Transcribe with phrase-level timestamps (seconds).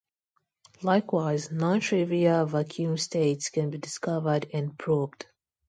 [0.81, 5.27] Likewise, non-trivial vacuum states can be discovered and probed.